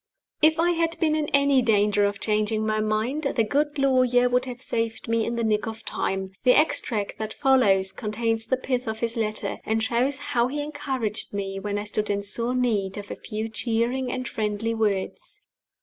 [0.41, 4.45] If I had been in any danger of changing my mind, the good lawyer would
[4.45, 6.31] have saved me in the nick of time.
[6.43, 11.35] The extract that follows contains the pith of his letter; and shows how he encouraged
[11.35, 15.39] me when I stood in sore need of a few cheering and friendly words.